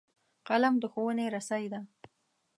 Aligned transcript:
قلم 0.47 0.75
د 0.81 0.83
ښوونې 0.93 1.25
رسۍ 1.35 1.65
ده 1.73 1.79